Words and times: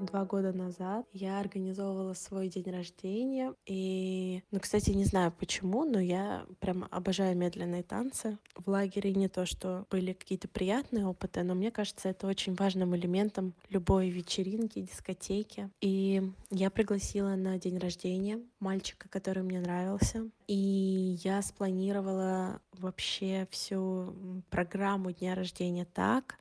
Два 0.00 0.24
года 0.24 0.52
назад 0.52 1.06
я 1.12 1.40
организовывала 1.40 2.14
свой 2.14 2.48
день 2.48 2.70
рождения. 2.70 3.54
И, 3.66 4.42
ну, 4.50 4.60
кстати, 4.60 4.90
не 4.90 5.04
знаю 5.04 5.32
почему, 5.38 5.84
но 5.84 6.00
я 6.00 6.46
прям 6.60 6.86
обожаю 6.90 7.36
медленные 7.36 7.82
танцы. 7.82 8.38
В 8.54 8.68
лагере 8.68 9.14
не 9.14 9.28
то, 9.28 9.46
что 9.46 9.86
были 9.90 10.12
какие-то 10.12 10.48
приятные 10.48 11.06
опыты, 11.06 11.42
но 11.42 11.54
мне 11.54 11.70
кажется, 11.70 12.08
это 12.08 12.26
очень 12.26 12.54
важным 12.54 12.96
элементом 12.96 13.54
любой 13.68 14.10
вечеринки, 14.10 14.80
дискотеки. 14.80 15.70
И 15.80 16.22
я 16.50 16.70
пригласила 16.70 17.34
на 17.36 17.58
день 17.58 17.78
рождения 17.78 18.40
мальчика, 18.58 19.08
который 19.08 19.42
мне 19.42 19.60
нравился. 19.60 20.28
И 20.46 21.18
я 21.22 21.42
спланировала 21.42 22.60
вообще 22.72 23.46
всю 23.50 24.14
программу 24.50 25.12
дня 25.12 25.34
рождения 25.34 25.84
так, 25.84 26.36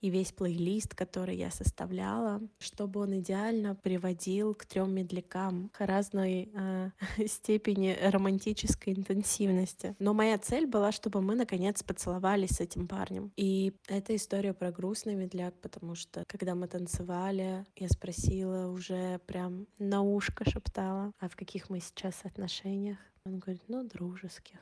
и 0.00 0.10
весь 0.10 0.32
плейлист, 0.32 0.94
который 0.94 1.36
я 1.36 1.50
составляла, 1.50 2.42
чтобы 2.58 3.00
он 3.00 3.18
идеально 3.20 3.74
приводил 3.74 4.54
к 4.54 4.66
трем 4.66 4.94
медлякам 4.94 5.70
разной 5.78 6.50
э, 6.52 6.90
степени 7.26 7.96
романтической 8.02 8.92
интенсивности. 8.92 9.96
Но 9.98 10.12
моя 10.12 10.36
цель 10.38 10.66
была, 10.66 10.92
чтобы 10.92 11.22
мы 11.22 11.34
наконец 11.34 11.82
поцеловались 11.82 12.56
с 12.56 12.60
этим 12.60 12.86
парнем. 12.86 13.32
И 13.36 13.72
это 13.88 14.14
история 14.14 14.52
про 14.52 14.70
грустный 14.70 15.14
медляк, 15.14 15.54
потому 15.60 15.94
что 15.94 16.24
когда 16.26 16.54
мы 16.54 16.68
танцевали, 16.68 17.64
я 17.76 17.88
спросила 17.88 18.70
уже 18.70 19.20
прям 19.26 19.66
на 19.78 20.02
ушко 20.02 20.48
шептала, 20.48 21.12
а 21.18 21.28
в 21.28 21.36
каких 21.36 21.70
мы 21.70 21.80
сейчас 21.80 22.20
отношениях? 22.24 22.98
Он 23.26 23.38
говорит, 23.38 23.62
ну, 23.68 23.82
дружеских. 23.82 24.58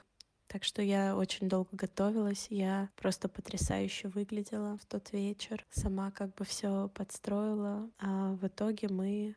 Так 0.52 0.64
что 0.64 0.82
я 0.82 1.16
очень 1.16 1.48
долго 1.48 1.70
готовилась, 1.72 2.48
я 2.50 2.90
просто 2.96 3.26
потрясающе 3.26 4.08
выглядела 4.08 4.76
в 4.76 4.84
тот 4.84 5.10
вечер, 5.12 5.64
сама 5.70 6.10
как 6.10 6.34
бы 6.34 6.44
все 6.44 6.90
подстроила, 6.92 7.88
а 7.98 8.34
в 8.34 8.46
итоге 8.46 8.88
мы 8.88 9.34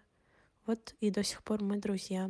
вот 0.66 0.94
и 1.00 1.12
до 1.12 1.24
сих 1.24 1.42
пор 1.42 1.64
мы 1.64 1.78
друзья. 1.78 2.30